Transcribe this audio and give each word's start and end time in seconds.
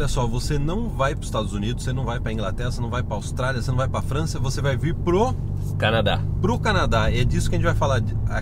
Olha 0.00 0.08
só, 0.08 0.26
você 0.26 0.58
não 0.58 0.88
vai 0.88 1.14
para 1.14 1.20
os 1.20 1.26
Estados 1.26 1.52
Unidos, 1.52 1.84
você 1.84 1.92
não 1.92 2.06
vai 2.06 2.18
para 2.18 2.32
Inglaterra, 2.32 2.70
você 2.70 2.80
não 2.80 2.88
vai 2.88 3.02
para 3.02 3.16
Austrália, 3.16 3.60
você 3.60 3.70
não 3.70 3.76
vai 3.76 3.86
para 3.86 4.00
França, 4.00 4.38
você 4.38 4.62
vai 4.62 4.74
vir 4.74 4.94
pro 4.94 5.36
Canadá. 5.76 6.22
pro 6.40 6.58
Canadá. 6.58 7.10
E 7.10 7.20
é 7.20 7.24
disso 7.24 7.50
que 7.50 7.56
a 7.56 7.58
gente 7.58 7.66
vai 7.66 7.74
falar. 7.74 8.00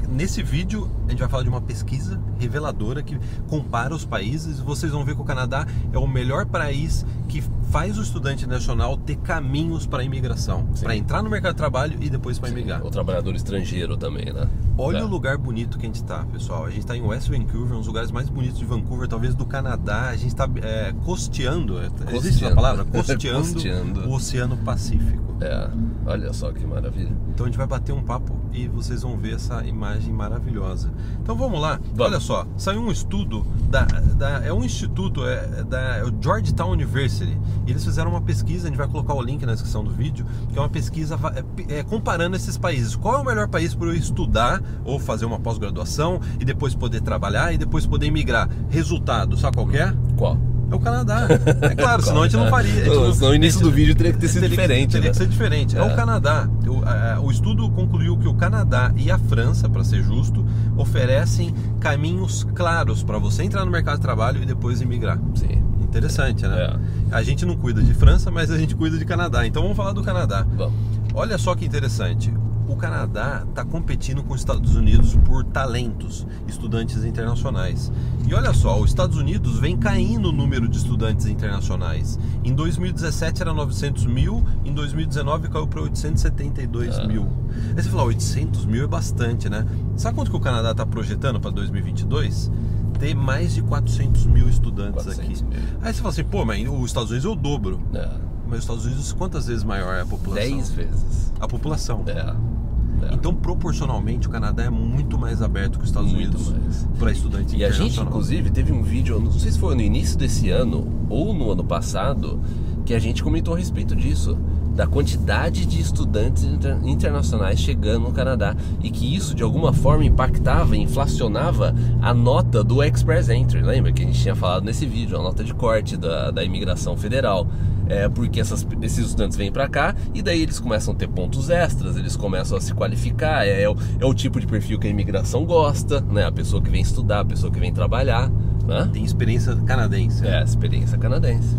Nesse 0.08 0.40
vídeo, 0.40 0.88
a 1.08 1.10
gente 1.10 1.18
vai 1.18 1.28
falar 1.28 1.42
de 1.42 1.48
uma 1.48 1.60
pesquisa 1.60 2.20
reveladora 2.38 3.02
que 3.02 3.18
compara 3.48 3.94
os 3.94 4.04
países. 4.04 4.60
Vocês 4.60 4.92
vão 4.92 5.04
ver 5.04 5.14
que 5.14 5.20
o 5.20 5.24
Canadá 5.24 5.66
é 5.92 5.98
o 5.98 6.06
melhor 6.06 6.46
país 6.46 7.04
que 7.28 7.42
faz 7.70 7.98
o 7.98 8.02
estudante 8.02 8.46
nacional 8.46 8.96
ter 8.96 9.16
caminhos 9.16 9.86
para 9.86 10.00
a 10.00 10.04
imigração, 10.04 10.66
para 10.80 10.96
entrar 10.96 11.22
no 11.22 11.28
mercado 11.28 11.52
de 11.52 11.58
trabalho 11.58 11.98
e 12.00 12.08
depois 12.08 12.38
para 12.38 12.48
imigrar. 12.48 12.84
O 12.84 12.90
trabalhador 12.90 13.34
estrangeiro 13.34 13.96
também, 13.96 14.32
né? 14.32 14.48
Olha 14.76 14.98
é. 14.98 15.04
o 15.04 15.06
lugar 15.06 15.36
bonito 15.36 15.78
que 15.78 15.84
a 15.84 15.88
gente 15.88 15.96
está, 15.96 16.24
pessoal. 16.24 16.64
A 16.64 16.70
gente 16.70 16.80
está 16.80 16.96
em 16.96 17.02
West 17.02 17.28
Vancouver, 17.28 17.74
um 17.74 17.78
dos 17.78 17.86
lugares 17.86 18.10
mais 18.10 18.28
bonitos 18.28 18.58
de 18.58 18.64
Vancouver, 18.64 19.08
talvez 19.08 19.34
do 19.34 19.44
Canadá. 19.44 20.08
A 20.08 20.16
gente 20.16 20.28
está 20.28 20.48
é, 20.62 20.94
costeando, 21.04 21.74
costeando, 21.74 22.16
existe 22.16 22.44
a 22.44 22.54
palavra? 22.54 22.84
Costeando, 22.88 23.52
costeando 23.52 24.08
o 24.08 24.12
Oceano 24.14 24.56
Pacífico. 24.58 25.27
É, 25.40 25.70
olha 26.06 26.32
só 26.32 26.50
que 26.52 26.66
maravilha. 26.66 27.12
Então 27.28 27.46
a 27.46 27.48
gente 27.48 27.58
vai 27.58 27.66
bater 27.66 27.92
um 27.92 28.02
papo 28.02 28.36
e 28.52 28.66
vocês 28.66 29.02
vão 29.02 29.16
ver 29.16 29.34
essa 29.34 29.64
imagem 29.64 30.12
maravilhosa. 30.12 30.90
Então 31.22 31.36
vamos 31.36 31.60
lá. 31.60 31.78
Vamos. 31.94 32.00
Olha 32.00 32.20
só, 32.20 32.46
saiu 32.56 32.80
um 32.80 32.90
estudo 32.90 33.46
da, 33.70 33.84
da 33.84 34.44
é 34.44 34.52
um 34.52 34.64
instituto 34.64 35.24
é, 35.24 35.62
da 35.62 35.96
é 35.96 36.04
o 36.04 36.12
Georgetown 36.20 36.72
University. 36.72 37.38
Eles 37.66 37.84
fizeram 37.84 38.10
uma 38.10 38.20
pesquisa, 38.20 38.66
a 38.66 38.70
gente 38.70 38.78
vai 38.78 38.88
colocar 38.88 39.14
o 39.14 39.22
link 39.22 39.44
na 39.46 39.52
descrição 39.52 39.84
do 39.84 39.90
vídeo, 39.90 40.26
que 40.50 40.58
é 40.58 40.60
uma 40.60 40.68
pesquisa 40.68 41.18
é, 41.68 41.78
é, 41.78 41.82
comparando 41.84 42.34
esses 42.34 42.58
países. 42.58 42.96
Qual 42.96 43.14
é 43.14 43.18
o 43.18 43.24
melhor 43.24 43.48
país 43.48 43.74
para 43.74 43.88
eu 43.88 43.94
estudar 43.94 44.60
ou 44.84 44.98
fazer 44.98 45.24
uma 45.24 45.38
pós-graduação 45.38 46.20
e 46.40 46.44
depois 46.44 46.74
poder 46.74 47.00
trabalhar 47.00 47.52
e 47.52 47.58
depois 47.58 47.86
poder 47.86 48.10
migrar? 48.10 48.48
Resultado, 48.68 49.36
sabe 49.36 49.56
qual 49.56 49.70
é? 49.70 49.94
Qual? 50.16 50.57
É 50.70 50.74
o 50.74 50.78
Canadá. 50.78 51.26
É 51.62 51.74
claro, 51.74 52.02
senão 52.02 52.22
a 52.22 52.24
gente 52.28 52.36
não 52.36 52.48
faria. 52.48 52.72
Gente 52.72 52.94
não, 52.94 53.14
senão 53.14 53.30
o 53.30 53.34
início 53.34 53.60
do 53.60 53.70
vídeo 53.70 53.94
teria 53.94 54.12
que 54.12 54.18
ter 54.18 54.28
sido 54.28 54.42
teria 54.42 54.56
diferente. 54.56 54.92
teria 54.92 55.06
né? 55.06 55.10
que 55.10 55.16
ser 55.16 55.26
diferente. 55.26 55.76
É. 55.76 55.80
é, 55.80 55.82
o 55.82 55.96
Canadá. 55.96 56.48
O, 56.66 57.26
o 57.26 57.30
estudo 57.30 57.68
concluiu 57.70 58.16
que 58.18 58.28
o 58.28 58.34
Canadá 58.34 58.92
e 58.96 59.10
a 59.10 59.18
França, 59.18 59.68
para 59.68 59.82
ser 59.84 60.02
justo, 60.02 60.44
oferecem 60.76 61.54
caminhos 61.80 62.46
claros 62.54 63.02
para 63.02 63.18
você 63.18 63.42
entrar 63.42 63.64
no 63.64 63.70
mercado 63.70 63.96
de 63.96 64.02
trabalho 64.02 64.42
e 64.42 64.46
depois 64.46 64.80
emigrar. 64.80 65.18
Sim. 65.34 65.62
Interessante, 65.80 66.46
né? 66.46 66.78
É. 67.10 67.14
A 67.14 67.22
gente 67.22 67.46
não 67.46 67.56
cuida 67.56 67.82
de 67.82 67.94
França, 67.94 68.30
mas 68.30 68.50
a 68.50 68.58
gente 68.58 68.74
cuida 68.74 68.98
de 68.98 69.04
Canadá. 69.04 69.46
Então 69.46 69.62
vamos 69.62 69.76
falar 69.76 69.92
do 69.92 70.02
Canadá. 70.02 70.46
Vamos. 70.54 70.74
Olha 71.14 71.38
só 71.38 71.54
que 71.54 71.64
interessante 71.64 72.32
o 72.68 72.76
Canadá 72.76 73.44
está 73.48 73.64
competindo 73.64 74.22
com 74.22 74.34
os 74.34 74.40
Estados 74.40 74.76
Unidos 74.76 75.16
por 75.24 75.44
talentos, 75.44 76.26
estudantes 76.46 77.04
internacionais. 77.04 77.90
E 78.26 78.34
olha 78.34 78.52
só, 78.52 78.78
os 78.78 78.90
Estados 78.90 79.16
Unidos 79.16 79.58
vem 79.58 79.76
caindo 79.76 80.28
o 80.28 80.32
número 80.32 80.68
de 80.68 80.76
estudantes 80.76 81.26
internacionais. 81.26 82.18
Em 82.44 82.54
2017 82.54 83.42
era 83.42 83.54
900 83.54 84.06
mil, 84.06 84.44
em 84.64 84.72
2019 84.72 85.48
caiu 85.48 85.66
para 85.66 85.82
872 85.82 86.98
ah. 86.98 87.06
mil. 87.06 87.28
Aí 87.76 87.82
você 87.82 87.88
fala, 87.88 88.04
800 88.04 88.66
mil 88.66 88.84
é 88.84 88.86
bastante, 88.86 89.48
né? 89.48 89.66
Sabe 89.96 90.16
quanto 90.16 90.30
que 90.30 90.36
o 90.36 90.40
Canadá 90.40 90.72
está 90.72 90.84
projetando 90.84 91.40
para 91.40 91.50
2022? 91.50 92.50
Ter 92.98 93.14
mais 93.14 93.54
de 93.54 93.62
400 93.62 94.26
mil 94.26 94.48
estudantes 94.48 95.04
400 95.04 95.42
aqui. 95.42 95.44
Mil. 95.44 95.60
Aí 95.80 95.94
você 95.94 95.98
fala 96.00 96.10
assim, 96.10 96.24
pô, 96.24 96.44
mas 96.44 96.68
os 96.68 96.86
Estados 96.86 97.10
Unidos 97.10 97.30
é 97.30 97.32
o 97.32 97.36
dobro. 97.36 97.80
É. 97.94 98.08
Mas 98.48 98.58
os 98.58 98.64
Estados 98.64 98.86
Unidos, 98.86 99.12
quantas 99.12 99.46
vezes 99.46 99.62
maior 99.62 99.94
é 99.94 100.00
a 100.00 100.06
população? 100.06 100.48
10 100.48 100.70
vezes. 100.70 101.32
A 101.38 101.46
população. 101.46 102.02
É. 102.06 102.57
É. 103.06 103.14
Então, 103.14 103.34
proporcionalmente, 103.34 104.26
o 104.26 104.30
Canadá 104.30 104.64
é 104.64 104.70
muito 104.70 105.18
mais 105.18 105.42
aberto 105.42 105.78
que 105.78 105.84
os 105.84 105.90
Estados 105.90 106.12
muito 106.12 106.36
Unidos 106.36 106.54
para 106.98 107.12
estudantes 107.12 107.54
E 107.54 107.64
a 107.64 107.70
gente, 107.70 108.00
inclusive, 108.00 108.50
teve 108.50 108.72
um 108.72 108.82
vídeo, 108.82 109.20
não 109.20 109.32
sei 109.32 109.52
se 109.52 109.58
foi 109.58 109.74
no 109.74 109.80
início 109.80 110.18
desse 110.18 110.50
ano 110.50 111.06
ou 111.08 111.32
no 111.32 111.50
ano 111.50 111.64
passado, 111.64 112.40
que 112.84 112.94
a 112.94 112.98
gente 112.98 113.22
comentou 113.22 113.54
a 113.54 113.58
respeito 113.58 113.94
disso 113.94 114.38
da 114.78 114.86
quantidade 114.86 115.66
de 115.66 115.80
estudantes 115.80 116.44
internacionais 116.84 117.58
chegando 117.58 118.04
no 118.04 118.12
Canadá 118.12 118.54
e 118.80 118.92
que 118.92 119.12
isso 119.12 119.34
de 119.34 119.42
alguma 119.42 119.72
forma 119.72 120.04
impactava, 120.04 120.76
inflacionava 120.76 121.74
a 122.00 122.14
nota 122.14 122.62
do 122.62 122.80
Express 122.80 123.28
Entry. 123.28 123.60
Lembra 123.60 123.92
que 123.92 124.04
a 124.04 124.06
gente 124.06 124.22
tinha 124.22 124.36
falado 124.36 124.62
nesse 124.62 124.86
vídeo, 124.86 125.18
a 125.18 125.20
nota 125.20 125.42
de 125.42 125.52
corte 125.52 125.96
da, 125.96 126.30
da 126.30 126.44
imigração 126.44 126.96
federal. 126.96 127.48
É, 127.88 128.08
porque 128.08 128.38
essas, 128.38 128.64
esses 128.82 129.06
estudantes 129.06 129.36
vêm 129.36 129.50
para 129.50 129.66
cá 129.66 129.96
e 130.14 130.22
daí 130.22 130.42
eles 130.42 130.60
começam 130.60 130.94
a 130.94 130.96
ter 130.96 131.08
pontos 131.08 131.50
extras, 131.50 131.96
eles 131.96 132.14
começam 132.14 132.56
a 132.56 132.60
se 132.60 132.72
qualificar. 132.72 133.48
É, 133.48 133.62
é, 133.62 133.68
o, 133.68 133.76
é 133.98 134.06
o 134.06 134.14
tipo 134.14 134.38
de 134.38 134.46
perfil 134.46 134.78
que 134.78 134.86
a 134.86 134.90
imigração 134.90 135.44
gosta, 135.44 136.00
né? 136.02 136.24
A 136.24 136.30
pessoa 136.30 136.62
que 136.62 136.70
vem 136.70 136.82
estudar, 136.82 137.20
a 137.20 137.24
pessoa 137.24 137.52
que 137.52 137.58
vem 137.58 137.72
trabalhar. 137.72 138.30
Né? 138.64 138.88
Tem 138.92 139.02
experiência 139.02 139.56
canadense. 139.56 140.24
É, 140.24 140.40
experiência 140.44 140.96
canadense. 140.98 141.56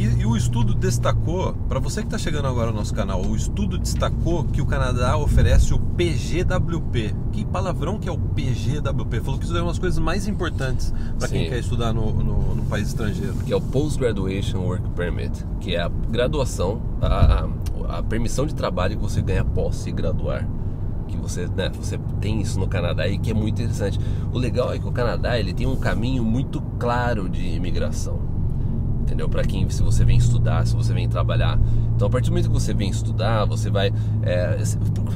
E, 0.00 0.22
e, 0.22 0.24
o 0.24 0.34
estudo 0.34 0.74
destacou, 0.74 1.52
para 1.68 1.78
você 1.78 2.00
que 2.00 2.06
está 2.06 2.16
chegando 2.16 2.48
agora 2.48 2.70
no 2.70 2.78
nosso 2.78 2.94
canal, 2.94 3.22
o 3.22 3.36
estudo 3.36 3.76
destacou 3.76 4.44
que 4.44 4.62
o 4.62 4.64
Canadá 4.64 5.14
oferece 5.18 5.74
o 5.74 5.78
PGWP. 5.78 7.14
Que 7.30 7.44
palavrão 7.44 7.98
que 7.98 8.08
é 8.08 8.12
o 8.12 8.16
PGWP? 8.16 9.20
Falou 9.20 9.38
que 9.38 9.44
isso 9.44 9.54
é 9.54 9.60
uma 9.60 9.68
das 9.68 9.78
coisas 9.78 9.98
mais 9.98 10.26
importantes 10.26 10.90
para 11.18 11.28
quem 11.28 11.50
quer 11.50 11.58
estudar 11.58 11.92
no, 11.92 12.14
no, 12.14 12.54
no, 12.54 12.62
país 12.62 12.88
estrangeiro. 12.88 13.34
Que 13.44 13.52
é 13.52 13.56
o 13.56 13.60
Post 13.60 14.00
Graduation 14.00 14.60
Work 14.60 14.88
Permit, 14.96 15.44
que 15.60 15.74
é 15.74 15.82
a 15.82 15.90
graduação, 15.90 16.80
a, 17.02 17.44
a, 17.86 17.98
a 17.98 18.02
permissão 18.02 18.46
de 18.46 18.54
trabalho 18.54 18.96
que 18.96 19.02
você 19.02 19.20
ganha 19.20 19.42
após 19.42 19.76
se 19.76 19.92
graduar 19.92 20.48
que 21.08 21.16
você, 21.16 21.48
né, 21.48 21.68
você 21.74 21.98
tem 22.20 22.40
isso 22.40 22.58
no 22.58 22.68
Canadá 22.68 23.08
e 23.08 23.18
que 23.18 23.32
é 23.32 23.34
muito 23.34 23.60
interessante. 23.60 23.98
O 24.32 24.38
legal 24.38 24.72
é 24.72 24.78
que 24.78 24.86
o 24.86 24.92
Canadá 24.92 25.38
ele 25.38 25.52
tem 25.52 25.66
um 25.66 25.74
caminho 25.74 26.24
muito 26.24 26.62
claro 26.78 27.28
de 27.28 27.44
imigração 27.56 28.29
entendeu? 29.10 29.28
Para 29.28 29.42
quem, 29.42 29.68
se 29.68 29.82
você 29.82 30.04
vem 30.04 30.16
estudar, 30.16 30.64
se 30.66 30.74
você 30.74 30.92
vem 30.92 31.08
trabalhar. 31.08 31.58
Então, 31.96 32.06
a 32.06 32.10
partir 32.10 32.26
do 32.26 32.32
momento 32.32 32.46
que 32.46 32.54
você 32.54 32.72
vem 32.72 32.88
estudar, 32.88 33.44
você 33.44 33.68
vai. 33.68 33.92
É, 34.22 34.56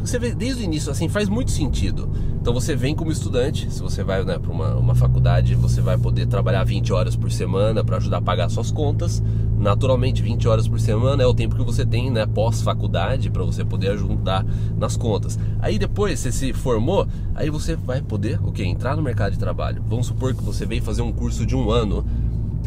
você 0.00 0.18
vê 0.18 0.34
desde 0.34 0.62
o 0.62 0.64
início, 0.64 0.90
assim, 0.90 1.08
faz 1.08 1.28
muito 1.28 1.50
sentido. 1.50 2.10
Então, 2.40 2.52
você 2.52 2.74
vem 2.76 2.94
como 2.94 3.10
estudante, 3.10 3.72
se 3.72 3.80
você 3.80 4.02
vai 4.02 4.22
né, 4.24 4.38
para 4.38 4.50
uma, 4.50 4.74
uma 4.74 4.94
faculdade, 4.94 5.54
você 5.54 5.80
vai 5.80 5.96
poder 5.96 6.26
trabalhar 6.26 6.64
20 6.64 6.92
horas 6.92 7.16
por 7.16 7.30
semana 7.30 7.82
para 7.82 7.96
ajudar 7.96 8.18
a 8.18 8.22
pagar 8.22 8.50
suas 8.50 8.70
contas. 8.70 9.22
Naturalmente, 9.56 10.20
20 10.20 10.46
horas 10.46 10.68
por 10.68 10.78
semana 10.78 11.22
é 11.22 11.26
o 11.26 11.32
tempo 11.32 11.56
que 11.56 11.62
você 11.62 11.86
tem 11.86 12.10
né, 12.10 12.26
pós-faculdade 12.26 13.30
para 13.30 13.44
você 13.44 13.64
poder 13.64 13.92
ajudar 13.92 14.44
nas 14.76 14.94
contas. 14.94 15.38
Aí 15.60 15.78
depois, 15.78 16.20
você 16.20 16.30
se 16.30 16.52
formou, 16.52 17.06
aí 17.34 17.48
você 17.48 17.76
vai 17.76 18.02
poder 18.02 18.38
o 18.42 18.48
okay, 18.48 18.64
Entrar 18.66 18.96
no 18.96 19.02
mercado 19.02 19.32
de 19.32 19.38
trabalho. 19.38 19.82
Vamos 19.88 20.06
supor 20.08 20.34
que 20.34 20.42
você 20.42 20.66
veio 20.66 20.82
fazer 20.82 21.00
um 21.00 21.12
curso 21.12 21.46
de 21.46 21.54
um 21.54 21.70
ano 21.70 22.04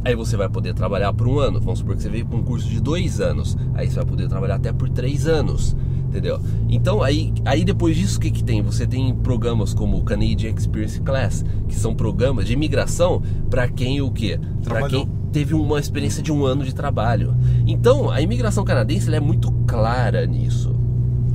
Aí 0.04 0.16
você 0.16 0.38
vai 0.38 0.50
poder 0.50 0.74
trabalhar 0.74 1.14
por 1.14 1.28
um 1.28 1.40
ano. 1.40 1.60
Vamos 1.60 1.80
supor 1.80 1.96
que 1.96 2.02
você 2.02 2.10
veio 2.10 2.26
com 2.26 2.38
um 2.38 2.44
curso 2.44 2.68
de 2.68 2.80
dois 2.80 3.20
anos. 3.20 3.58
Aí 3.74 3.90
você 3.90 3.96
vai 3.96 4.06
poder 4.06 4.28
trabalhar 4.28 4.56
até 4.56 4.72
por 4.72 4.90
três 4.90 5.28
anos. 5.28 5.76
Entendeu? 6.08 6.40
Então 6.70 7.04
aí, 7.04 7.34
aí 7.44 7.66
depois 7.66 7.98
disso 7.98 8.18
o 8.18 8.22
que, 8.22 8.32
que 8.32 8.44
tem? 8.44 8.62
Você 8.62 8.88
tem 8.88 9.14
programas 9.14 9.74
como 9.74 9.98
o 9.98 10.04
Canadian 10.04 10.52
Experience 10.52 11.02
Class, 11.02 11.44
que 11.68 11.76
são 11.76 11.94
programas 11.94 12.46
de 12.46 12.54
imigração 12.54 13.22
para 13.50 13.68
quem 13.68 14.02
o 14.02 14.10
quê? 14.10 14.40
Para 14.64 14.88
quem 14.88 15.08
teve 15.34 15.54
uma 15.54 15.80
experiência 15.80 16.24
de 16.24 16.32
um 16.32 16.46
ano 16.46 16.64
de 16.64 16.74
trabalho. 16.74 17.36
Então 17.68 18.10
a 18.10 18.22
imigração 18.22 18.64
canadense 18.64 19.14
é 19.14 19.20
muito 19.20 19.52
clara 19.68 20.26
nisso 20.26 20.77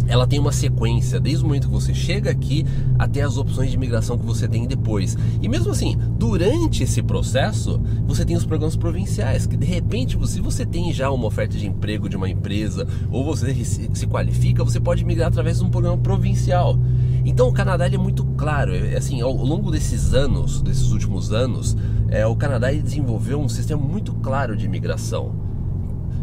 ela 0.07 0.27
tem 0.27 0.39
uma 0.39 0.53
sequência, 0.53 1.21
desde 1.21 1.45
o 1.45 1.47
momento 1.47 1.69
que 1.69 1.75
você 1.75 1.95
chega 1.95 2.31
aqui 2.31 2.67
até 2.99 3.23
as 3.23 3.37
opções 3.37 3.71
de 3.71 3.77
imigração 3.77 4.19
que 4.19 4.27
você 4.27 4.47
tem 4.49 4.67
depois. 4.67 5.17
E 5.41 5.49
mesmo 5.49 5.71
assim, 5.71 5.97
durante 6.19 6.83
esse 6.83 7.03
processo, 7.03 7.81
você 8.07 8.25
tem 8.25 8.37
os 8.37 8.45
programas 8.45 8.77
provinciais, 8.77 9.47
que 9.47 9.57
de 9.57 9.67
repente, 9.67 10.19
se 10.29 10.41
você 10.41 10.67
tem 10.67 10.93
já 10.93 11.11
uma 11.11 11.27
oferta 11.27 11.57
de 11.57 11.67
emprego 11.67 12.09
de 12.09 12.17
uma 12.17 12.29
empresa, 12.29 12.87
ou 13.11 13.25
você 13.25 13.55
se 13.65 14.07
qualifica, 14.07 14.65
você 14.65 14.81
pode 14.81 15.05
migrar 15.05 15.29
através 15.29 15.59
de 15.59 15.65
um 15.65 15.71
programa 15.71 15.99
provincial. 15.99 16.79
Então 17.25 17.49
o 17.49 17.53
Canadá 17.53 17.87
é 17.87 17.97
muito 17.97 18.25
claro, 18.37 18.75
é, 18.75 18.97
assim, 18.97 19.21
ao 19.21 19.33
longo 19.33 19.71
desses 19.71 20.13
anos, 20.13 20.61
desses 20.61 20.91
últimos 20.91 21.33
anos, 21.33 21.77
é, 22.09 22.27
o 22.27 22.35
Canadá 22.35 22.71
desenvolveu 22.73 23.41
um 23.41 23.49
sistema 23.49 23.81
muito 23.81 24.13
claro 24.15 24.57
de 24.57 24.67
imigração. 24.67 25.52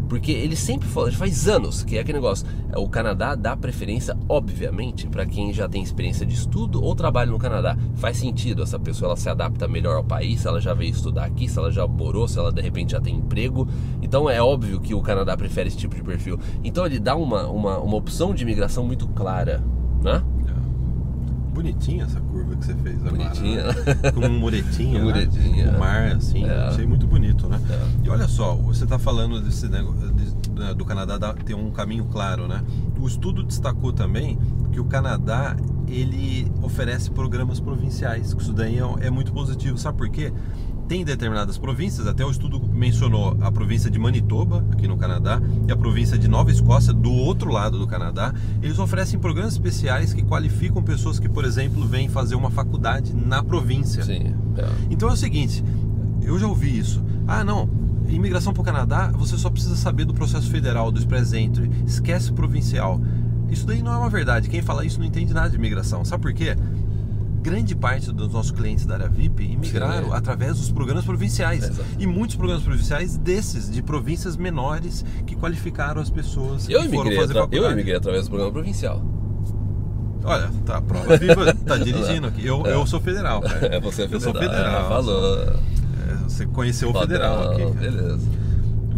Porque 0.10 0.32
ele 0.32 0.56
sempre 0.56 0.88
fala, 0.90 1.12
faz 1.12 1.48
anos 1.48 1.84
que 1.84 1.96
é 1.96 2.02
aquele 2.02 2.18
negócio. 2.18 2.46
É, 2.74 2.80
o 2.80 2.90
Canadá 2.90 3.36
dá 3.36 3.56
preferência, 3.56 4.18
obviamente, 4.28 5.08
para 5.08 5.26
quem 5.26 5.54
já 5.54 5.70
tem 5.70 5.84
experiência 5.84 6.26
de 6.26 6.34
estudo 6.34 6.84
ou 6.84 6.96
trabalho 6.96 7.32
no 7.32 7.38
Canadá. 7.38 7.78
Faz 7.96 8.18
sentido, 8.18 8.64
essa 8.64 8.80
pessoa 8.80 9.10
ela 9.10 9.16
se 9.16 9.30
adapta 9.30 9.68
melhor 9.68 9.96
ao 9.96 10.04
país, 10.04 10.42
se 10.42 10.48
ela 10.48 10.60
já 10.60 10.74
veio 10.74 10.90
estudar 10.90 11.26
aqui, 11.26 11.48
se 11.48 11.60
ela 11.60 11.72
já 11.72 11.86
morou, 11.88 12.28
se 12.28 12.40
ela 12.40 12.52
de 12.52 12.62
repente 12.62 12.94
já 12.94 13.00
tem 13.00 13.16
emprego. 13.16 13.68
Então 14.02 14.28
é 14.28 14.42
óbvio 14.42 14.82
que 14.82 14.96
o 14.96 15.02
Canadá 15.02 15.38
prefere 15.38 15.68
esse 15.68 15.78
tipo 15.78 15.96
de 15.96 16.02
perfil. 16.02 16.40
Então 16.64 16.86
ele 16.86 17.00
dá 17.00 17.16
uma, 17.16 17.48
uma, 17.48 17.78
uma 17.78 17.96
opção 17.96 18.34
de 18.34 18.42
imigração 18.42 18.84
muito 18.84 19.08
clara, 19.10 19.64
né? 20.02 20.24
Bonitinha 21.60 22.06
essa 22.06 22.22
curva 22.22 22.56
que 22.56 22.66
você 22.66 22.74
fez 22.76 22.96
agora. 23.06 23.18
Bonitinha. 23.18 23.64
Né? 23.64 24.12
Com 24.14 24.26
um 24.28 24.40
muretinha, 24.40 25.04
muretinha. 25.04 25.66
Né? 25.66 25.78
O 25.78 25.80
mar, 25.80 26.08
assim. 26.14 26.46
É. 26.46 26.68
Achei 26.70 26.86
muito 26.86 27.06
bonito, 27.06 27.50
né? 27.50 27.60
É. 27.70 28.06
E 28.06 28.10
olha 28.10 28.30
só, 28.30 28.56
você 28.56 28.86
está 28.86 28.98
falando 28.98 29.42
desse 29.42 29.68
negócio, 29.68 30.10
do 30.78 30.86
Canadá 30.86 31.34
ter 31.34 31.56
um 31.56 31.70
caminho 31.70 32.06
claro, 32.06 32.48
né? 32.48 32.64
O 32.98 33.06
estudo 33.06 33.44
destacou 33.44 33.92
também 33.92 34.40
que 34.72 34.80
o 34.80 34.86
Canadá 34.86 35.58
ele 35.86 36.50
oferece 36.62 37.12
programas 37.12 37.60
provinciais, 37.60 38.34
que 38.34 38.42
isso 38.42 38.54
daí 38.54 38.80
é, 38.80 39.08
é 39.08 39.10
muito 39.10 39.34
positivo. 39.34 39.78
Sabe 39.78 39.98
por 39.98 40.10
quê? 40.10 40.32
Tem 40.90 41.06
determinadas 41.06 41.56
províncias, 41.56 42.08
até 42.08 42.26
o 42.26 42.32
estudo 42.32 42.60
mencionou 42.60 43.38
a 43.42 43.52
província 43.52 43.92
de 43.92 44.00
Manitoba, 44.00 44.66
aqui 44.72 44.88
no 44.88 44.98
Canadá, 44.98 45.40
e 45.68 45.72
a 45.72 45.78
província 45.78 46.18
de 46.18 46.28
Nova 46.28 46.50
Escócia, 46.50 46.92
do 46.92 47.14
outro 47.14 47.52
lado 47.52 47.78
do 47.78 47.86
Canadá. 47.86 48.34
Eles 48.60 48.80
oferecem 48.80 49.20
programas 49.20 49.54
especiais 49.54 50.14
que 50.14 50.24
qualificam 50.24 50.82
pessoas 50.82 51.20
que, 51.20 51.30
por 51.30 51.46
exemplo, 51.46 51.88
vêm 51.88 52.10
fazer 52.10 52.34
uma 52.34 52.50
faculdade 52.50 53.14
na 53.14 53.44
província. 53.44 54.04
Sim. 54.04 54.34
É. 54.58 54.68
Então 54.90 55.08
é 55.08 55.14
o 55.14 55.16
seguinte, 55.16 55.64
eu 56.24 56.40
já 56.40 56.48
ouvi 56.48 56.80
isso. 56.80 57.04
Ah, 57.28 57.44
não, 57.44 57.70
imigração 58.08 58.52
para 58.52 58.62
o 58.62 58.66
Canadá, 58.66 59.12
você 59.14 59.38
só 59.38 59.52
precisa 59.52 59.76
saber 59.76 60.06
do 60.06 60.14
processo 60.16 60.50
federal, 60.50 60.92
do 60.92 60.98
express 60.98 61.34
entry. 61.34 61.70
Esquece 61.86 62.32
o 62.32 62.34
provincial. 62.34 63.00
Isso 63.48 63.66
daí 63.66 63.84
não 63.84 63.94
é 63.94 63.98
uma 63.98 64.10
verdade. 64.10 64.50
Quem 64.50 64.64
fala 64.64 64.84
isso 64.84 65.00
não 65.00 65.06
entende 65.06 65.36
nada 65.36 65.52
de 65.52 65.56
imigração. 65.56 66.04
Sabe 66.04 66.24
por 66.24 66.34
quê? 66.34 66.56
Grande 67.50 67.76
parte 67.76 68.12
dos 68.12 68.32
nossos 68.32 68.52
clientes 68.52 68.86
da 68.86 68.96
área 68.96 69.10
VIP 69.10 69.44
imigraram 69.54 70.10
Sim. 70.10 70.14
através 70.14 70.58
dos 70.58 70.72
programas 70.72 71.04
provinciais. 71.06 71.64
Exato. 71.64 71.86
E 71.98 72.06
muitos 72.06 72.36
programas 72.36 72.64
provinciais 72.64 73.18
desses, 73.18 73.70
de 73.72 73.82
províncias 73.82 74.38
menores, 74.38 75.04
que 75.26 75.36
qualificaram 75.36 76.02
as 76.02 76.10
pessoas 76.10 76.68
Eu 76.70 76.82
que 76.84 76.90
foram 76.90 77.12
fazer 77.16 77.34
faculdade. 77.34 77.58
eu 77.58 77.72
imigrei 77.72 77.96
através 77.96 78.26
do 78.26 78.30
programa 78.30 78.52
provincial. 78.54 79.02
Olha, 80.24 80.50
tá, 80.66 80.82
prova 80.82 81.18
viva, 81.18 81.54
tá 81.66 81.78
dirigindo 81.80 82.28
aqui. 82.28 82.46
Eu, 82.46 82.66
eu 82.66 82.86
sou 82.86 83.00
federal, 83.00 83.42
cara. 83.42 83.68
É, 83.76 83.80
você 83.80 84.04
é 84.04 84.06
Eu 84.12 84.20
sou 84.20 84.34
federal. 84.34 84.56
federal. 84.58 84.86
Ah, 84.86 84.90
falou. 84.90 85.40
É, 85.44 86.14
Você 86.28 86.46
conheceu 86.46 86.90
o 86.90 87.00
federal 87.00 87.52
aqui. 87.52 87.62
cara. 87.62 87.74
Beleza. 87.74 88.20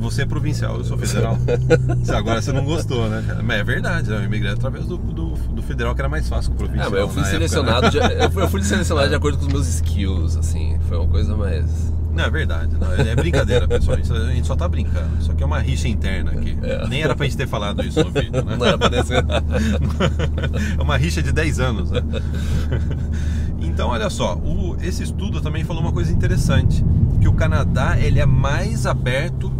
Você 0.01 0.23
é 0.23 0.25
provincial, 0.25 0.77
eu 0.77 0.83
sou 0.83 0.97
federal. 0.97 1.37
Agora 2.15 2.41
você 2.41 2.51
não 2.51 2.65
gostou, 2.65 3.07
né, 3.07 3.23
cara? 3.25 3.43
Mas 3.43 3.59
é 3.59 3.63
verdade, 3.63 4.09
eu 4.11 4.23
imigrei 4.23 4.51
através 4.51 4.85
do, 4.87 4.97
do, 4.97 5.29
do 5.35 5.61
federal, 5.61 5.93
que 5.93 6.01
era 6.01 6.09
mais 6.09 6.27
fácil 6.27 6.49
que 6.51 6.55
o 6.55 6.57
provincial. 6.57 6.89
mas 6.89 6.99
eu 6.99 7.07
fui 7.07 7.21
na 7.21 7.27
época, 7.27 7.39
né? 7.39 7.47
selecionado, 7.47 7.89
de, 7.91 7.97
eu, 7.97 8.31
fui, 8.31 8.43
eu 8.43 8.49
fui 8.49 8.63
selecionado 8.63 9.09
de 9.09 9.15
acordo 9.15 9.37
com 9.37 9.45
os 9.45 9.53
meus 9.53 9.67
skills, 9.67 10.35
assim. 10.37 10.77
Foi 10.89 10.97
uma 10.97 11.07
coisa 11.07 11.35
mais. 11.37 11.91
Não, 12.13 12.25
é 12.25 12.29
verdade. 12.29 12.75
Não, 12.77 12.91
é 12.93 13.15
brincadeira, 13.15 13.65
pessoal. 13.67 13.95
A 13.95 14.01
gente, 14.01 14.11
a 14.11 14.31
gente 14.31 14.47
só 14.47 14.55
tá 14.55 14.67
brincando. 14.67 15.07
Isso 15.19 15.31
aqui 15.31 15.43
é 15.43 15.45
uma 15.45 15.59
rixa 15.59 15.87
interna 15.87 16.31
aqui. 16.31 16.57
É. 16.61 16.85
Nem 16.87 17.03
era 17.03 17.15
pra 17.15 17.25
gente 17.25 17.37
ter 17.37 17.47
falado 17.47 17.81
isso 17.85 18.03
no 18.03 18.11
vídeo, 18.11 18.43
né? 18.43 18.57
Não 18.57 18.65
era 18.65 18.77
pra 18.77 18.89
descer. 18.89 19.23
É 20.77 20.81
uma 20.81 20.97
rixa 20.97 21.21
de 21.21 21.31
10 21.31 21.59
anos, 21.59 21.91
né? 21.91 22.01
Então, 23.61 23.89
olha 23.89 24.09
só, 24.09 24.35
o- 24.35 24.75
esse 24.81 25.03
estudo 25.03 25.39
também 25.39 25.63
falou 25.63 25.81
uma 25.81 25.91
coisa 25.91 26.11
interessante, 26.11 26.83
que 27.21 27.27
o 27.27 27.33
Canadá 27.33 27.97
ele 27.99 28.19
é 28.19 28.25
mais 28.25 28.85
aberto 28.85 29.51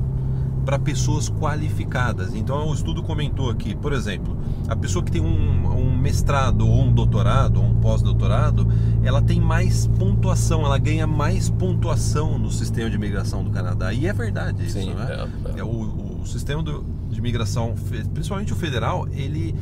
para 0.66 0.78
pessoas 0.78 1.28
qualificadas. 1.30 2.34
Então, 2.36 2.70
o 2.70 2.74
estudo 2.74 3.02
comentou 3.04 3.50
aqui, 3.50 3.76
por 3.76 3.94
exemplo, 3.94 4.38
a 4.68 4.76
pessoa 4.76 5.04
que 5.04 5.12
tem 5.12 5.22
um, 5.22 5.68
um 5.68 5.98
mestrado 5.98 6.68
ou 6.68 6.84
um 6.84 6.92
doutorado 6.94 7.58
ou 7.62 7.66
um 7.66 7.76
pós-doutorado, 7.76 8.68
ela 9.04 9.22
tem 9.22 9.40
mais 9.40 9.88
pontuação, 9.88 10.64
ela 10.66 10.78
ganha 10.78 11.08
mais 11.08 11.50
pontuação 11.50 12.38
no 12.38 12.52
sistema 12.52 12.90
de 12.90 12.96
imigração 12.96 13.44
do 13.44 13.50
Canadá. 13.50 13.92
E 13.94 14.08
é 14.08 14.14
verdade 14.14 14.64
isso, 14.66 14.80
Sim, 14.80 14.94
né? 14.94 15.28
é, 15.46 15.50
é. 15.58 15.60
É, 15.60 15.64
o, 15.64 16.20
o 16.22 16.26
sistema 16.28 16.62
do- 16.62 16.84
de 17.10 17.18
imigração, 17.20 17.74
principalmente 18.14 18.54
o 18.54 18.56
federal, 18.56 19.08
ele, 19.12 19.56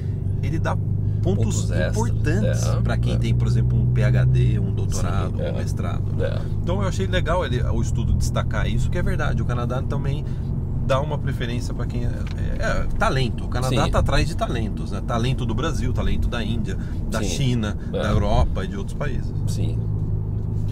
ele 0.44 0.60
dá 0.60 0.76
pontos, 0.76 1.66
Pontos 1.66 1.72
importantes 1.72 2.66
é, 2.66 2.76
para 2.82 2.98
quem 2.98 3.14
é. 3.16 3.18
tem, 3.18 3.36
por 3.36 3.46
exemplo, 3.48 3.78
um 3.78 3.88
PhD, 3.92 4.58
um 4.60 4.72
doutorado, 4.74 5.36
Sim, 5.38 5.44
é. 5.44 5.52
um 5.52 5.58
mestrado. 5.58 6.24
É. 6.24 6.40
Então 6.64 6.82
eu 6.82 6.88
achei 6.88 7.08
legal 7.08 7.46
ele, 7.46 7.62
o 7.62 7.82
estudo 7.82 8.14
destacar 8.14 8.68
isso, 8.70 8.90
que 8.90 8.98
é 8.98 9.04
verdade. 9.04 9.42
O 9.42 9.46
Canadá 9.46 9.82
também 9.82 10.24
dá 10.90 11.00
uma 11.00 11.20
preferência 11.20 11.72
para 11.72 11.86
quem 11.86 12.04
é, 12.04 12.08
é- 12.08 12.66
é 12.66 12.88
talento. 12.98 13.46
O 13.46 13.48
Canadá 13.48 13.86
está 13.86 14.00
atrás 14.00 14.28
de 14.28 14.36
talentos, 14.36 14.90
né? 14.90 15.00
Talento 15.06 15.46
do 15.46 15.54
Brasil, 15.54 15.94
talento 15.94 16.28
da 16.28 16.44
Índia, 16.44 16.76
da 17.12 17.20
Sim. 17.22 17.30
China, 17.30 17.78
É. 17.94 18.02
da 18.02 18.10
Europa 18.10 18.66
e 18.66 18.68
de 18.68 18.76
outros 18.76 18.98
países. 18.98 19.32
Sim. 19.48 19.78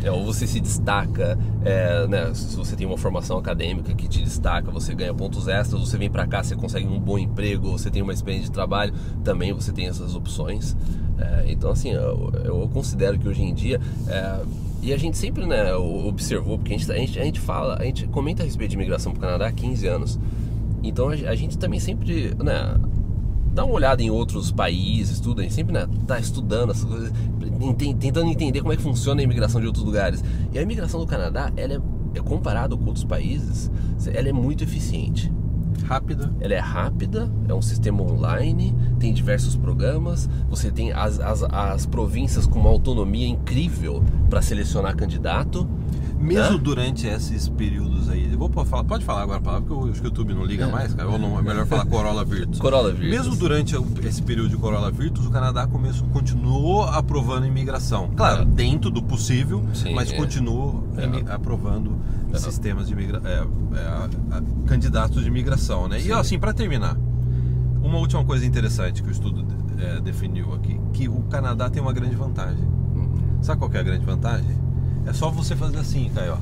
É, 0.03 0.11
ou 0.11 0.25
você 0.25 0.47
se 0.47 0.59
destaca, 0.59 1.37
é, 1.63 2.07
né, 2.07 2.31
se 2.33 2.55
você 2.55 2.75
tem 2.75 2.85
uma 2.87 2.97
formação 2.97 3.37
acadêmica 3.37 3.93
que 3.93 4.07
te 4.07 4.23
destaca, 4.23 4.71
você 4.71 4.93
ganha 4.95 5.13
pontos 5.13 5.47
extras, 5.47 5.79
você 5.81 5.97
vem 5.97 6.09
pra 6.09 6.25
cá, 6.25 6.43
você 6.43 6.55
consegue 6.55 6.87
um 6.87 6.99
bom 6.99 7.17
emprego, 7.19 7.71
você 7.71 7.89
tem 7.91 8.01
uma 8.01 8.13
experiência 8.13 8.47
de 8.47 8.53
trabalho, 8.53 8.93
também 9.23 9.53
você 9.53 9.71
tem 9.71 9.87
essas 9.87 10.15
opções. 10.15 10.75
É, 11.19 11.45
então, 11.47 11.69
assim, 11.71 11.91
eu, 11.91 12.31
eu 12.43 12.69
considero 12.73 13.17
que 13.19 13.27
hoje 13.27 13.43
em 13.43 13.53
dia, 13.53 13.79
é, 14.07 14.39
e 14.87 14.93
a 14.93 14.97
gente 14.97 15.17
sempre 15.17 15.45
né, 15.45 15.75
observou, 15.75 16.57
porque 16.57 16.73
a 16.73 16.77
gente, 16.77 16.89
a, 16.89 16.95
gente, 16.95 17.19
a 17.19 17.23
gente 17.25 17.41
fala, 17.41 17.75
a 17.77 17.83
gente 17.83 18.07
comenta 18.07 18.41
a 18.41 18.45
respeito 18.45 18.69
de 18.69 18.77
imigração 18.77 19.11
pro 19.11 19.19
Canadá 19.19 19.45
há 19.45 19.51
15 19.51 19.85
anos. 19.85 20.17
Então 20.81 21.09
a, 21.09 21.11
a 21.11 21.35
gente 21.35 21.57
também 21.57 21.77
sempre, 21.77 22.33
né, 22.41 22.77
dá 23.53 23.65
uma 23.65 23.73
olhada 23.73 24.01
em 24.01 24.09
outros 24.09 24.49
países, 24.49 25.19
tudo, 25.19 25.41
a 25.41 25.43
gente 25.43 25.55
sempre 25.55 25.73
né, 25.73 25.85
tá 26.07 26.17
estudando 26.17 26.71
essas 26.71 26.85
coisas, 26.85 27.11
tentando 27.99 28.29
entender 28.29 28.61
como 28.61 28.71
é 28.71 28.77
que 28.77 28.81
funciona 28.81 29.19
a 29.19 29.23
imigração 29.25 29.59
de 29.59 29.67
outros 29.67 29.83
lugares. 29.83 30.23
E 30.53 30.57
a 30.57 30.61
imigração 30.61 31.01
do 31.01 31.05
Canadá, 31.05 31.51
ela 31.57 31.73
é, 31.73 32.19
é 32.19 32.21
comparado 32.21 32.77
com 32.77 32.85
outros 32.85 33.03
países, 33.03 33.69
ela 34.13 34.29
é 34.29 34.33
muito 34.33 34.63
eficiente. 34.63 35.29
Rápida. 35.85 36.33
Ela 36.39 36.53
é 36.53 36.59
rápida, 36.59 37.29
é 37.47 37.53
um 37.53 37.61
sistema 37.61 38.03
online, 38.03 38.75
tem 38.99 39.13
diversos 39.13 39.55
programas, 39.55 40.29
você 40.49 40.71
tem 40.71 40.91
as, 40.91 41.19
as, 41.19 41.43
as 41.43 41.85
províncias 41.85 42.45
com 42.45 42.59
uma 42.59 42.69
autonomia 42.69 43.27
incrível 43.27 44.03
para 44.29 44.41
selecionar 44.41 44.95
candidato. 44.95 45.67
Mesmo 46.19 46.57
Hã? 46.57 46.59
durante 46.59 47.07
esses 47.07 47.47
períodos 47.47 48.09
aí, 48.09 48.26
falar, 48.65 48.83
pode 48.83 49.03
falar 49.05 49.23
agora 49.23 49.39
a 49.39 49.41
palavra, 49.41 49.67
porque 49.67 49.85
eu 49.85 49.91
acho 49.91 50.01
que 50.01 50.07
o 50.07 50.09
YouTube 50.09 50.33
não 50.33 50.45
liga 50.45 50.65
É. 50.65 50.71
mais, 50.71 50.93
cara, 50.93 51.09
ou 51.09 51.17
não, 51.17 51.37
é 51.39 51.41
melhor 51.41 51.65
falar 51.65 51.85
Corolla 51.85 52.23
Virtus. 52.23 52.59
Corolla 52.59 52.91
Virtus. 52.91 53.09
Mesmo 53.09 53.35
durante 53.35 53.75
esse 54.05 54.21
período 54.21 54.49
de 54.49 54.57
Corolla 54.57 54.91
Virtus, 54.91 55.25
o 55.25 55.29
Canadá 55.31 55.65
começou, 55.67 56.07
continuou 56.09 56.83
aprovando 56.83 57.45
imigração. 57.45 58.09
Claro, 58.15 58.43
É. 58.43 58.45
dentro 58.45 58.89
do 58.91 59.01
possível, 59.01 59.63
Sim, 59.73 59.93
mas 59.93 60.11
é. 60.11 60.15
continuou 60.15 60.83
É. 60.97 61.33
aprovando 61.33 61.97
É. 62.33 62.37
sistemas 62.37 62.87
de 62.87 62.93
imigração, 62.93 63.49
candidatos 64.65 65.21
de 65.21 65.27
imigração, 65.27 65.87
né? 65.87 65.99
Sim. 65.99 66.09
E 66.09 66.11
assim, 66.13 66.37
para 66.39 66.53
terminar, 66.53 66.97
uma 67.81 67.97
última 67.97 68.23
coisa 68.23 68.45
interessante 68.45 69.01
que 69.01 69.09
o 69.09 69.11
estudo 69.11 69.45
definiu 70.03 70.53
aqui, 70.53 70.79
que 70.93 71.07
o 71.07 71.21
Canadá 71.29 71.69
tem 71.69 71.81
uma 71.81 71.93
grande 71.93 72.15
vantagem. 72.15 72.63
Uhum. 72.95 73.13
Sabe 73.41 73.59
qual 73.59 73.69
que 73.69 73.77
é 73.77 73.79
a 73.79 73.83
grande 73.83 74.05
vantagem? 74.05 74.57
É 75.05 75.13
só 75.13 75.29
você 75.29 75.55
fazer 75.55 75.77
assim, 75.77 76.09
Caio. 76.13 76.37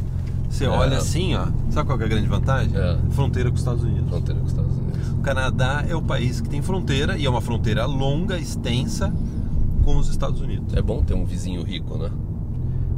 Você 0.50 0.66
É. 0.66 0.70
olha 0.70 0.98
assim, 0.98 1.36
ó. 1.36 1.48
Sabe 1.72 1.86
qual 1.88 1.98
que 1.98 2.04
é 2.04 2.08
a 2.08 2.10
grande 2.10 2.28
vantagem? 2.28 2.72
É. 2.76 2.98
Fronteira 3.12 3.50
com 3.50 3.56
os 3.56 3.62
Estados 3.62 3.84
Unidos. 3.84 4.10
Fronteira 4.10 4.40
com 4.40 4.46
os 4.46 4.52
Estados 4.52 4.78
Unidos. 4.78 5.10
O 5.10 5.22
Canadá 5.22 5.84
é 5.88 5.96
o 5.96 6.02
país 6.02 6.40
que 6.42 6.50
tem 6.50 6.62
fronteira 6.62 7.18
e 7.18 7.26
é 7.26 7.30
uma 7.30 7.42
fronteira 7.42 7.86
longa, 7.86 8.38
extensa 8.38 9.12
com 9.84 9.98
os 9.98 10.10
Estados 10.10 10.40
Unidos. 10.42 10.74
É 10.74 10.82
bom 10.82 11.02
ter 11.04 11.14
um 11.14 11.26
vizinho 11.26 11.64
rico, 11.64 11.98
né? 11.98 12.10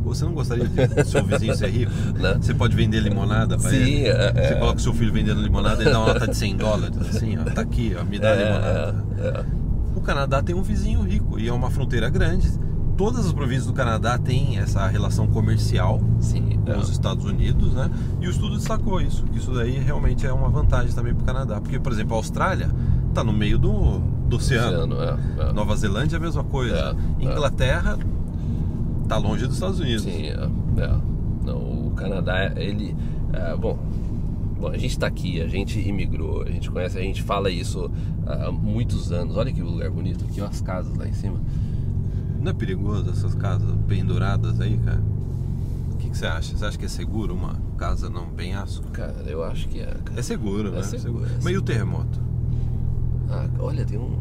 Você 0.03 0.23
não 0.23 0.31
gostaria 0.33 0.65
de 0.65 1.03
seu 1.05 1.23
vizinho 1.25 1.53
ser 1.55 1.69
rico? 1.69 1.91
Né? 2.17 2.37
Você 2.39 2.53
pode 2.53 2.75
vender 2.75 3.01
limonada 3.01 3.57
pra 3.57 3.69
Sim, 3.69 3.75
ele? 3.75 4.07
é, 4.07 4.31
Você 4.33 4.53
é. 4.53 4.55
coloca 4.55 4.77
o 4.77 4.81
seu 4.81 4.93
filho 4.93 5.11
vendendo 5.11 5.41
limonada 5.41 5.81
e 5.81 5.85
dá 5.85 5.99
uma 5.99 6.13
nota 6.13 6.27
de 6.27 6.37
100 6.37 6.55
dólares, 6.55 6.97
assim, 6.97 7.37
ó. 7.37 7.43
Tá 7.43 7.61
aqui, 7.61 7.93
ó, 7.99 8.03
me 8.05 8.17
dá 8.17 8.33
limonada. 8.33 9.05
É, 9.17 9.27
é. 9.27 9.45
O 9.95 9.99
Canadá 10.01 10.41
tem 10.41 10.55
um 10.55 10.61
vizinho 10.61 11.01
rico 11.01 11.37
e 11.37 11.47
é 11.49 11.53
uma 11.53 11.69
fronteira 11.69 12.09
grande. 12.09 12.49
Todas 12.97 13.27
as 13.27 13.31
províncias 13.31 13.67
do 13.67 13.73
Canadá 13.73 14.17
têm 14.17 14.57
essa 14.57 14.87
relação 14.87 15.27
comercial 15.27 16.01
Sim, 16.19 16.59
com 16.65 16.71
é. 16.71 16.77
os 16.77 16.89
Estados 16.89 17.23
Unidos, 17.25 17.73
né? 17.73 17.91
E 18.19 18.27
o 18.27 18.31
estudo 18.31 18.57
destacou 18.57 18.99
isso, 18.99 19.23
isso 19.35 19.51
daí 19.53 19.77
realmente 19.77 20.25
é 20.25 20.33
uma 20.33 20.49
vantagem 20.49 20.91
também 20.93 21.13
para 21.13 21.21
o 21.21 21.25
Canadá, 21.25 21.61
porque 21.61 21.79
por 21.79 21.91
exemplo 21.91 22.15
a 22.15 22.17
Austrália 22.17 22.71
está 23.09 23.23
no 23.23 23.31
meio 23.31 23.59
do, 23.59 23.99
do 24.27 24.37
oceano, 24.37 24.95
Oceano, 24.95 24.95
é, 25.39 25.49
é. 25.49 25.53
Nova 25.53 25.75
Zelândia 25.75 26.15
é 26.15 26.17
a 26.17 26.21
mesma 26.21 26.43
coisa, 26.43 26.97
É, 27.19 27.23
é. 27.23 27.31
Inglaterra 27.31 27.99
está 29.03 29.17
longe 29.17 29.45
dos 29.45 29.53
Estados 29.55 29.79
Unidos. 29.79 30.03
Sim, 30.03 30.25
é, 30.27 30.49
é. 30.77 30.95
Não, 31.45 31.87
o 31.87 31.93
Canadá, 31.95 32.51
ele. 32.55 32.95
é, 33.31 33.55
bom, 33.55 33.77
bom, 34.59 34.67
a 34.67 34.77
gente 34.77 34.91
está 34.91 35.07
aqui, 35.07 35.39
a 35.39 35.47
gente 35.47 35.79
imigrou, 35.79 36.41
a 36.41 36.49
gente 36.49 36.69
conhece, 36.69 36.97
a 36.97 37.01
gente 37.01 37.21
fala 37.23 37.49
isso 37.49 37.89
há 38.25 38.51
muitos 38.51 39.11
anos. 39.11 39.37
Olha 39.37 39.51
que 39.53 39.61
lugar 39.61 39.89
bonito 39.91 40.25
aqui, 40.25 40.41
ó, 40.41 40.45
as 40.47 40.61
casas 40.61 40.95
lá 40.97 41.07
em 41.07 41.13
cima. 41.13 41.39
Não 42.41 42.51
é 42.51 42.53
perigoso 42.53 43.09
essas 43.09 43.33
casas 43.35 43.69
penduradas 43.87 44.59
aí, 44.61 44.77
cara? 44.77 45.01
O 45.93 45.97
que, 45.97 46.09
que 46.09 46.17
você 46.17 46.25
acha? 46.25 46.55
Você 46.55 46.65
acha 46.65 46.77
que 46.77 46.85
é 46.85 46.89
seguro 46.89 47.33
uma 47.33 47.55
casa 47.77 48.09
não 48.09 48.27
penhasco? 48.27 48.85
Cara, 48.91 49.15
eu 49.25 49.43
acho 49.43 49.67
que 49.67 49.79
é. 49.79 49.85
cara. 50.05 50.19
É 50.19 50.21
seguro, 50.21 50.71
né? 50.71 50.79
É 50.79 50.83
seguro, 50.83 51.25
é 51.25 51.29
Mas 51.43 51.53
e 51.53 51.57
o 51.57 51.61
terremoto? 51.61 52.19
Ah, 53.29 53.47
olha, 53.59 53.83
tem 53.85 53.97
um. 53.97 54.17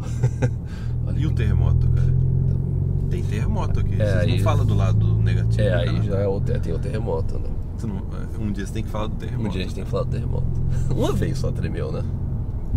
olha 1.06 1.18
E 1.18 1.24
o 1.26 1.28
tem- 1.28 1.36
terremoto, 1.36 1.88
cara? 1.88 2.14
Tem 3.10 3.22
terremoto 3.22 3.80
aqui. 3.80 3.94
É, 3.94 4.04
Vocês 4.04 4.26
não 4.26 4.34
aí- 4.34 4.42
falam 4.42 4.66
do 4.66 4.74
lado 4.74 5.14
negativo. 5.22 5.62
É, 5.62 5.74
aí 5.74 6.02
já 6.02 6.18
é 6.18 6.26
o, 6.26 6.40
tem 6.40 6.72
o 6.72 6.78
terremoto, 6.78 7.38
né? 7.38 7.48
Não- 7.84 8.46
um 8.46 8.52
dia 8.52 8.66
você 8.66 8.72
tem 8.72 8.82
que 8.82 8.88
falar 8.88 9.06
do 9.08 9.16
terremoto. 9.16 9.48
Um 9.48 9.50
dia 9.50 9.60
a 9.60 9.64
gente 9.64 9.74
tem 9.74 9.84
que 9.84 9.90
falar 9.90 10.04
do 10.04 10.10
terremoto. 10.10 10.46
Uma 10.94 11.12
vez 11.12 11.38
só 11.38 11.50
tremeu, 11.52 11.92
né? 11.92 12.02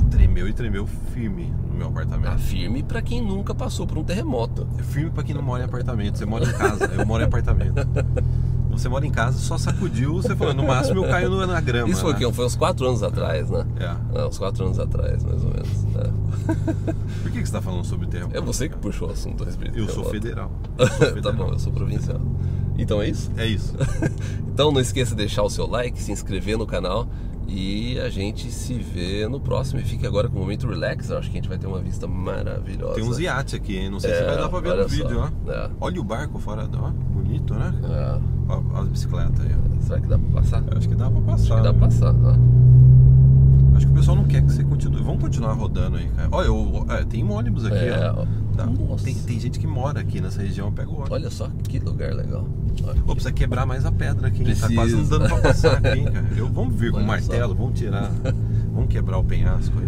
Tremeu 0.09 0.47
e 0.47 0.53
tremeu 0.53 0.87
firme 1.13 1.53
no 1.69 1.77
meu 1.77 1.87
apartamento. 1.87 2.31
Ah, 2.33 2.37
firme 2.37 2.83
pra 2.83 3.01
quem 3.01 3.21
nunca 3.21 3.53
passou 3.53 3.85
por 3.87 3.97
um 3.97 4.03
terremoto. 4.03 4.67
É 4.77 4.83
firme 4.83 5.09
pra 5.11 5.23
quem 5.23 5.35
não 5.35 5.41
mora 5.41 5.63
em 5.63 5.65
apartamento. 5.65 6.17
Você 6.17 6.25
mora 6.25 6.45
em 6.45 6.51
casa, 6.53 6.85
eu 6.85 7.05
moro 7.05 7.23
em 7.23 7.25
apartamento. 7.25 7.75
Você 8.71 8.87
mora 8.87 9.05
em 9.05 9.11
casa, 9.11 9.37
só 9.39 9.57
sacudiu, 9.57 10.13
você 10.21 10.33
falou, 10.35 10.53
no 10.53 10.63
máximo 10.65 11.03
eu 11.03 11.09
caio 11.09 11.29
no- 11.29 11.45
na 11.45 11.59
grama. 11.59 11.89
Isso 11.89 11.99
foi 11.99 12.11
o 12.11 12.13
né? 12.13 12.19
quê? 12.19 12.31
Foi 12.31 12.45
uns 12.45 12.55
4 12.55 12.87
anos 12.87 13.03
atrás, 13.03 13.49
né? 13.49 13.65
É. 13.77 13.85
Ah, 13.85 14.27
uns 14.29 14.37
4 14.37 14.63
anos 14.63 14.79
atrás, 14.79 15.21
mais 15.21 15.43
ou 15.43 15.49
menos. 15.49 15.83
né? 15.85 16.13
Por 17.21 17.31
que 17.31 17.41
que 17.41 17.45
você 17.45 17.51
tá 17.51 17.61
falando 17.61 17.83
sobre 17.83 18.07
terremoto? 18.07 18.37
É 18.37 18.39
você 18.39 18.69
que 18.69 18.77
puxou 18.77 19.09
o 19.09 19.11
assunto 19.11 19.43
a 19.43 19.47
respeito 19.47 19.77
Eu 19.77 19.89
sou 19.89 20.05
federal. 20.05 20.49
Eu 20.79 20.87
sou 20.87 20.97
tá 20.97 21.05
federal. 21.13 21.33
bom, 21.33 21.51
eu 21.51 21.59
sou 21.59 21.73
provincial. 21.73 22.21
Então 22.77 23.01
é 23.01 23.09
isso? 23.09 23.29
É 23.35 23.45
isso. 23.45 23.75
então 24.53 24.71
não 24.71 24.79
esqueça 24.79 25.11
de 25.11 25.17
deixar 25.17 25.43
o 25.43 25.49
seu 25.49 25.67
like, 25.67 26.01
se 26.01 26.13
inscrever 26.13 26.57
no 26.57 26.65
canal 26.65 27.05
e 27.49 27.99
a 27.99 28.09
gente 28.09 28.51
se 28.51 28.75
vê 28.75 29.27
no 29.27 29.39
próximo. 29.39 29.79
E 29.79 29.83
fique 29.83 30.05
agora 30.05 30.29
com 30.29 30.37
o 30.37 30.39
momento 30.39 30.67
relax. 30.67 31.09
Eu 31.09 31.17
acho 31.17 31.31
que 31.31 31.37
a 31.37 31.41
gente 31.41 31.49
vai 31.49 31.57
ter 31.57 31.65
uma 31.65 31.79
vista 31.79 32.07
maravilhosa. 32.07 32.93
Tem 32.93 33.03
uns 33.03 33.17
iates 33.17 33.55
aqui, 33.55 33.77
hein? 33.77 33.89
Não 33.89 33.99
sei 33.99 34.11
é, 34.11 34.17
se 34.19 34.23
vai 34.23 34.37
dar 34.37 34.49
pra 34.49 34.59
ver 34.59 34.75
no 34.75 34.87
vídeo, 34.87 35.19
ó. 35.19 35.51
É. 35.51 35.69
Olha 35.81 35.99
o 35.99 36.03
barco 36.03 36.37
fora, 36.39 36.69
ó. 36.77 36.89
Bonito, 36.89 37.55
né? 37.55 37.73
É. 37.83 38.19
Ó, 38.49 38.79
as 38.79 38.87
bicicletas 38.87 39.39
aí, 39.39 39.51
ó. 39.53 39.81
Será 39.81 39.99
que 39.99 40.07
dá 40.07 40.19
pra 40.19 40.41
passar? 40.41 40.63
Eu 40.69 40.77
acho 40.77 40.89
que 40.89 40.95
dá 40.95 41.09
pra 41.09 41.21
passar. 41.21 41.33
Acho 41.33 41.55
que 41.55 41.61
dá 41.61 41.73
pra 41.73 41.87
passar, 41.87 42.15
ó. 42.15 42.78
Acho 43.79 43.87
que 43.87 43.93
o 43.93 43.95
pessoal 43.95 44.17
não 44.17 44.25
quer 44.25 44.41
que 44.41 44.51
você 44.51 44.61
continue. 44.61 45.01
Vamos 45.01 45.21
continuar 45.21 45.53
rodando 45.53 45.95
aí, 45.95 46.09
cara. 46.09 46.27
Olha, 46.33 46.47
eu, 46.47 46.85
é, 46.89 47.05
tem 47.05 47.23
um 47.23 47.31
ônibus 47.31 47.63
aqui, 47.65 47.77
É, 47.77 48.11
ó. 48.11 48.25
Nossa. 48.89 49.05
tem, 49.05 49.15
tem 49.15 49.39
gente 49.39 49.57
que 49.57 49.65
mora 49.65 50.01
aqui 50.01 50.19
nessa 50.19 50.41
região, 50.41 50.69
pega 50.69 50.89
o 50.89 50.95
ônibus. 50.95 51.11
Olha 51.11 51.29
só 51.29 51.49
que 51.63 51.79
lugar 51.79 52.13
legal. 52.13 52.45
Olha. 52.83 52.95
Pô, 53.05 53.13
precisa 53.13 53.31
quebrar 53.31 53.65
mais 53.65 53.85
a 53.85 53.91
pedra 53.91 54.27
aqui, 54.27 54.39
hein? 54.39 54.47
Tá 54.47 54.67
Precisa. 54.67 54.73
quase 54.75 54.95
não 54.97 55.03
dando 55.05 55.27
pra 55.29 55.37
passar 55.37 55.77
aqui, 55.77 55.99
hein, 55.99 56.11
cara. 56.11 56.27
Eu, 56.35 56.47
vamos 56.49 56.75
vir 56.75 56.91
com 56.91 56.99
o 56.99 57.07
martelo, 57.07 57.53
só. 57.53 57.61
vamos 57.61 57.79
tirar. 57.79 58.11
Vamos 58.73 58.89
quebrar 58.89 59.17
o 59.17 59.23
penhasco 59.23 59.79
aí. 59.79 59.87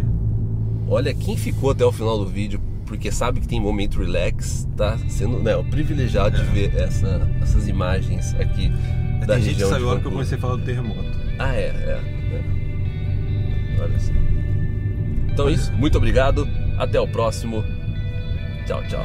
Olha, 0.88 1.14
quem 1.14 1.36
ficou 1.36 1.72
até 1.72 1.86
o 1.86 1.92
final 1.92 2.18
do 2.18 2.26
vídeo 2.28 2.62
porque 2.86 3.12
sabe 3.12 3.42
que 3.42 3.48
tem 3.48 3.60
momento 3.60 4.00
relax, 4.00 4.68
tá 4.78 4.98
sendo 5.10 5.40
né, 5.40 5.56
o 5.56 5.64
privilegiado 5.66 6.36
de 6.38 6.42
É. 6.44 6.46
ver 6.46 6.76
essa- 6.76 7.30
essas 7.42 7.68
imagens 7.68 8.34
aqui 8.36 8.72
É, 9.22 9.26
da 9.26 9.36
tem 9.36 9.44
gente 9.44 9.56
que 9.56 9.62
região 9.64 9.70
de 9.70 9.76
saiu 9.76 9.88
a 9.88 9.92
hora 9.92 10.00
que 10.02 10.08
eu 10.08 10.12
comecei 10.12 10.38
a 10.38 10.42
falar 10.42 10.56
do 10.58 10.64
terremoto. 10.64 11.04
Ah, 11.40 11.54
é, 11.56 11.68
é, 11.68 12.21
Então 15.32 15.48
é 15.48 15.54
isso, 15.54 15.72
muito 15.74 15.98
obrigado, 15.98 16.48
até 16.78 17.00
o 17.00 17.08
próximo. 17.08 17.64
Tchau, 18.66 18.84
tchau. 18.88 19.04